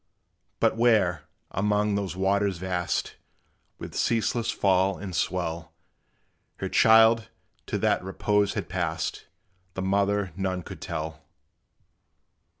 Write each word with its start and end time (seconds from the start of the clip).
But 0.59 0.77
where, 0.77 1.25
among 1.51 1.93
those 1.93 2.15
waters 2.15 2.57
vast, 2.57 3.17
With 3.77 3.93
ceaseless 3.93 4.49
fall 4.49 4.97
and 4.97 5.15
swell, 5.15 5.75
Her 6.55 6.69
child 6.69 7.29
to 7.67 7.77
that 7.77 8.03
repose 8.03 8.55
had 8.55 8.67
passed, 8.67 9.27
The 9.75 9.83
mother 9.83 10.33
none 10.35 10.63
could 10.63 10.81
tell. 10.81 11.21